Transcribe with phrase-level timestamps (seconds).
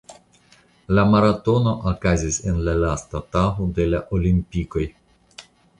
[0.99, 4.93] La maratono okazis en la lasta tago de la Olimpikoj.